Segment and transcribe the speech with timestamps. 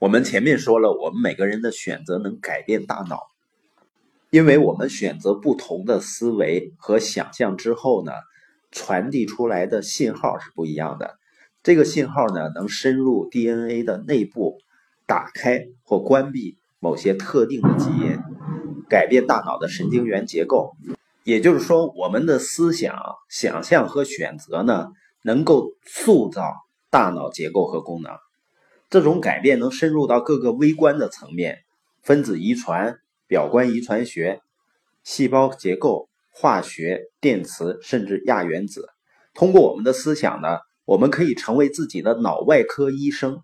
[0.00, 3.28] 我们前面说了，我们每个人的选择能改变大脑，
[4.30, 8.12] 因为我们选择不同的思维和想象之后呢，
[8.70, 11.18] 传递出来的信号是不一样的。
[11.62, 14.56] 这个信号呢，能深入 DNA 的内部，
[15.06, 18.18] 打开或关闭某些特定的基因，
[18.88, 20.78] 改变大脑的神经元结构。
[21.24, 22.96] 也就是说，我们的思想、
[23.28, 26.42] 想象和选择呢，能够塑造
[26.88, 28.12] 大脑结构和功能。
[28.90, 31.60] 这种改变能深入到各个微观的层面，
[32.02, 34.40] 分子遗传、表观遗传学、
[35.04, 38.88] 细胞结构、化学、电磁，甚至亚原子。
[39.32, 43.42] 通过我们的思想呢，我们可以成为自己的脑外科医生，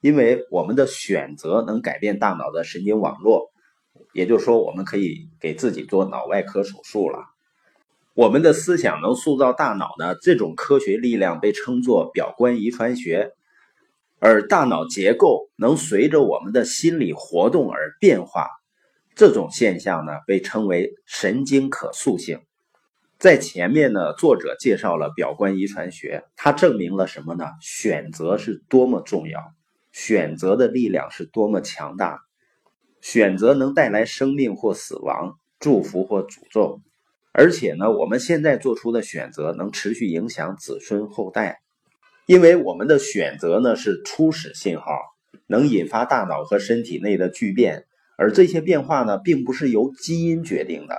[0.00, 3.50] 因为我们的选择能改变大脑的神经网络。
[4.12, 7.18] 也就是说，我们可以给自己做脑外科手术了。
[8.14, 10.14] 我们的思想能塑造大脑呢？
[10.22, 13.32] 这种科学力量被称作表观遗传学。
[14.26, 18.48] 而大脑结构能随着我们的心理活动而变化，
[19.14, 22.40] 这种现象呢被称为神经可塑性。
[23.18, 27.44] 在前面呢，作者介绍了表观遗传学，它证明了什么呢？
[27.60, 29.52] 选择是多么重要，
[29.92, 32.20] 选择的力量是多么强大，
[33.02, 36.80] 选择能带来生命或死亡，祝福或诅咒，
[37.32, 41.60] 而且呢，我们现在做出的选择能持续影响子孙后代。
[42.26, 44.84] 因为我们的选择呢是初始信号，
[45.46, 47.84] 能引发大脑和身体内的巨变，
[48.16, 50.98] 而这些变化呢并不是由基因决定的。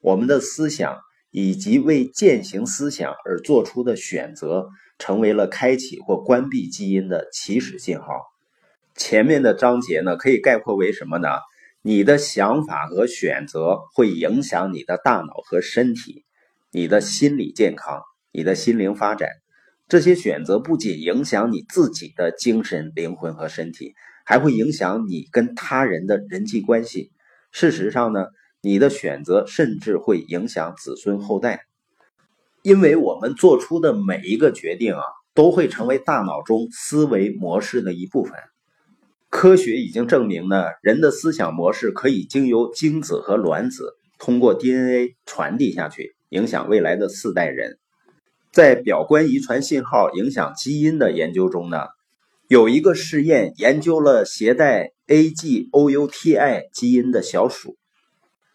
[0.00, 0.98] 我们的思想
[1.30, 8.06] 以及为践行思想而做出的选择，成为了开启或关闭基因的起始信号。
[8.96, 11.28] 前面的章节呢可以概括为什么呢？
[11.82, 16.24] 你的想法和选择会影响你的大脑和身体，
[16.72, 18.02] 你的心理健康，
[18.32, 19.28] 你的心灵发展。
[19.86, 27.10] 这些选择不仅影响你自己的精神、灵魂和身体，还会影响你跟他人的人际关系。
[27.52, 28.26] 事实上呢，
[28.62, 31.66] 你的选择甚至会影响子孙后代，
[32.62, 35.02] 因为我们做出的每一个决定啊，
[35.34, 38.32] 都会成为大脑中思维模式的一部分。
[39.28, 47.78] 科学已经证明呢，人的思想模式可以经由精子和卵子通过 DNA 传递下去，影响未来的四代人。
[48.54, 51.88] 在表观遗传信号影响基因的研究中呢，
[52.46, 57.76] 有一个试验研究了携带 AGOUTI 基因的小鼠，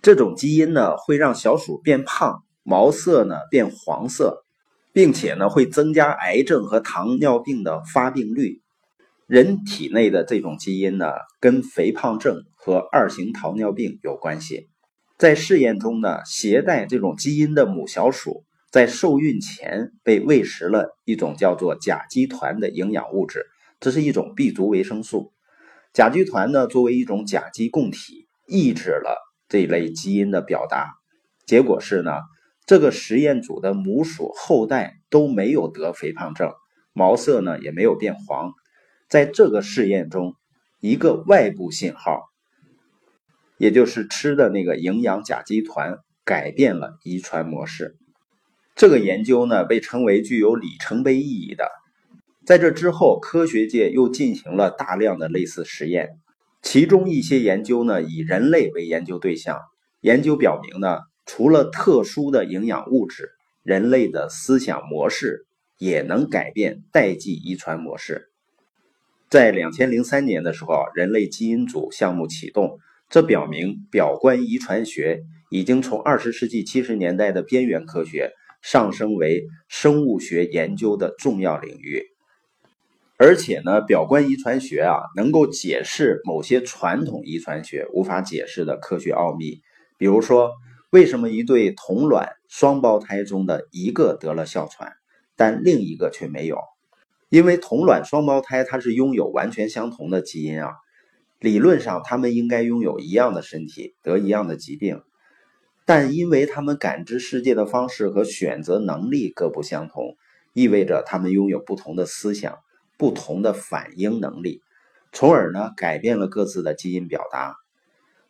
[0.00, 4.44] 这种基因呢会让小鼠变胖，毛色呢变黄色，
[4.92, 8.60] 并且呢会增加癌症和糖尿病的发病率。
[9.26, 11.06] 人体内的这种基因呢
[11.40, 14.68] 跟肥胖症和二型糖尿病有关系。
[15.18, 18.44] 在试验中呢，携带这种基因的母小鼠。
[18.70, 23.46] 在受孕前被喂食了一种叫做甲基团的营养物质，
[23.80, 25.32] 这是一种 B 族维生素。
[25.92, 30.92] 甲基团呢，作为一种甲基供体，抑制了这类基因的表达。
[31.46, 32.12] 结果是呢，
[32.64, 36.52] 这个实验组的母鼠后代都没有得肥胖症，
[36.92, 38.52] 毛色呢也没有变黄。
[39.08, 40.36] 在这个试验中，
[40.78, 42.30] 一个外部信号，
[43.58, 47.96] 也就是吃的那个营养甲基团，改变了遗传模式。
[48.80, 51.68] 这个研究呢被称为具有里程碑意义的。
[52.46, 56.18] 在这之后，科学界又进行了大量的类似实验，
[56.62, 59.58] 其中一些研究呢以人类为研究对象。
[60.00, 63.28] 研究表明呢，除了特殊的营养物质，
[63.62, 65.44] 人类的思想模式
[65.76, 68.30] 也能改变代际遗传模式。
[69.28, 72.78] 在两千零三年的时候，人类基因组项目启动，
[73.10, 75.20] 这表明表观遗传学
[75.50, 78.32] 已经从二十世纪七十年代的边缘科学。
[78.62, 82.04] 上升为生物学研究的重要领域，
[83.16, 89.60] 而且呢，表观遗传学啊，能够解释某些传统遗传学无法解释的科学奥秘。
[89.96, 90.52] 比如说，
[90.90, 94.92] 为什么一对同卵双胞胎中的一个得了哮喘，
[95.36, 96.58] 但另一个却没有？
[97.28, 100.72] 因为同卵双胞胎它是拥有完全相同的基因啊，
[101.38, 105.00] 理论上他们应该拥有一样的身体，得一样的疾病。
[105.92, 110.16] 但因为他们感知世界的方式和选择能力各不相同，
[110.52, 112.60] 意味着他们拥有不同的思想、
[112.96, 114.62] 不同的反应能力，
[115.10, 117.56] 从而呢改变了各自的基因表达。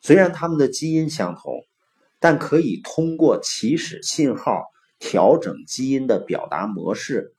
[0.01, 1.61] 虽然他们的基因相同，
[2.19, 4.65] 但可以通过起始信号
[4.99, 7.35] 调整基因的表达模式。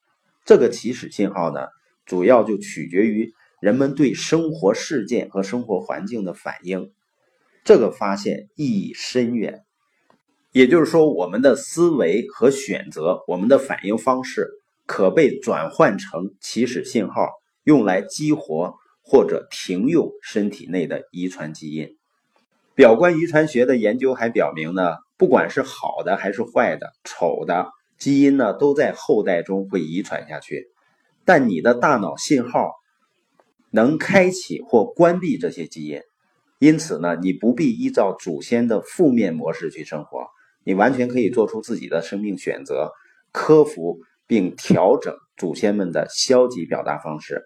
[0.46, 1.62] 这个起始信号呢，
[2.06, 6.92] 主要就取决于人们对生活事件和生活环境的反应。
[7.64, 9.64] 这个发现意义深远。
[10.54, 14.50] 也就是说，我们的思维和选择，我们的反应方式，
[14.86, 17.30] 可被转换成起始信号，
[17.64, 21.96] 用来激活或者停用身体内的遗传基因。
[22.76, 30.68] 表观遗传学的研究还表明呢，不管是好的还是坏的、丑的基因呢，都在后代中会遗传下去。
[31.24, 32.74] 但你的大脑信号
[33.70, 36.02] 能开启或关闭这些基因，
[36.60, 40.28] 因此呢，你不必依照祖先的负面模式去生活，
[40.64, 42.92] 你完全可以做出自己的生命选择，
[43.32, 47.44] 克服并调整祖先们的消极表达方式。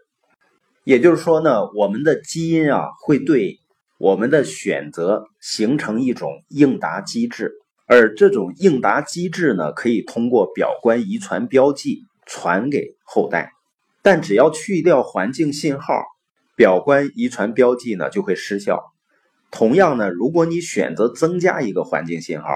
[0.84, 3.60] 也就是说呢，我们的基因啊，会对。
[3.98, 7.54] 我们的选择形成一种应答机制，
[7.88, 13.54] 而这种应答机制呢，可以通过表观遗传标记传给后代。
[14.02, 16.04] 但只要去掉环境信号，
[16.58, 18.84] 表观遗传标记呢就会失效。
[19.50, 22.48] 同样呢，如果你选择增加一个环境信号，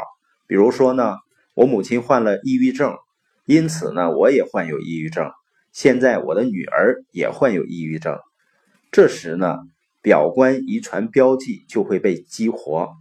[0.50, 1.16] 比如说呢，
[1.54, 2.98] 我母亲患了抑郁症，
[3.46, 5.32] 因此呢，我也患有抑郁症。
[5.72, 8.18] 现在我的女儿也患有抑郁症，
[8.92, 9.60] 这时呢。
[10.02, 12.96] 表观遗传标记就会被激活，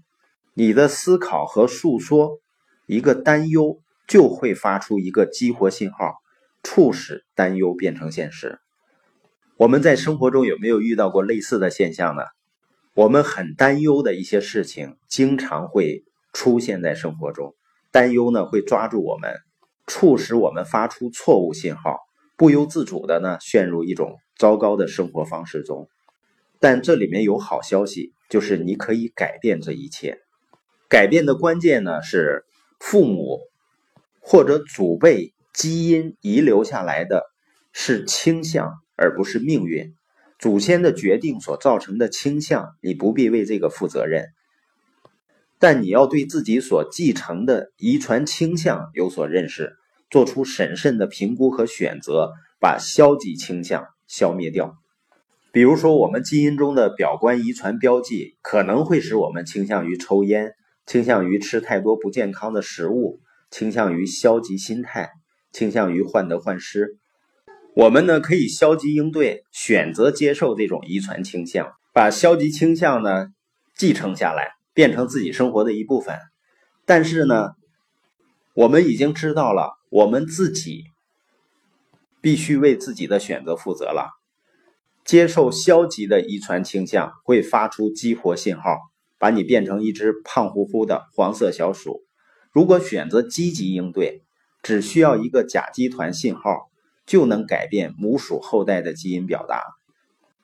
[0.52, 2.40] 你的思考和诉说，
[2.86, 6.16] 一个担忧就会发出一个激活信号，
[6.64, 8.58] 促使担忧变成现实。
[9.56, 12.22] 我们在生活中有没有遇到过类似的现象呢？
[12.94, 16.02] 我们很担忧的一些事情，经常会
[16.38, 17.56] 出现在生活中，
[17.90, 19.34] 担忧呢会抓住我们，
[19.88, 21.98] 促使我们发出错误信号，
[22.36, 25.88] 不由自主的呢陷入一种糟糕的生活方式中。
[26.60, 30.20] 但这里面有好消息，就是你可以改变这一切。
[30.88, 32.44] 改变的关键呢是
[32.78, 33.40] 父母
[34.20, 37.24] 或者祖辈基因遗留下来的
[37.72, 39.92] 是倾向，而不是命运。
[40.38, 44.28] 祖先的决定所造成的倾向，你不必为这个负责任。
[45.58, 49.72] 但你要对自己所继承的遗传倾向有所认识，
[50.10, 54.76] 做出审慎的评估和选择，把消极倾向消灭掉。
[55.50, 60.52] 比如说，我们基因中的表观遗传标记可能会使我们倾向于抽烟，
[60.86, 63.20] 倾向于吃太多不健康的食物，
[63.50, 65.10] 倾向于消极心态，
[65.52, 66.98] 倾向于患得患失。
[67.74, 73.28] 我们呢可以消极应对，选择接受这种遗传倾向，把消极倾向呢
[73.76, 76.20] 继承下来，变成自己生活的一部分。
[76.84, 77.48] 但是呢，
[78.54, 80.84] 我们已经知道了，我们自己
[82.20, 84.12] 必须为自己的选择负责了。
[85.04, 88.76] 接受消极的遗传倾向会发出激活信号，
[89.18, 92.04] 把你变成一只胖乎乎的黄色小鼠。
[92.52, 94.22] 如果选择积极应对，
[94.62, 96.70] 只需要一个甲基团信号
[97.04, 99.64] 就能改变母鼠后代的基因表达。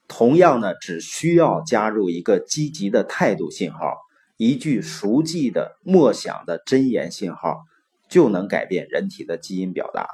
[0.09, 3.95] 同样呢，只需要加入一个积极的态度信号，
[4.37, 7.65] 一句熟记的默想的真言信号，
[8.09, 10.09] 就能改变人体的基因表达。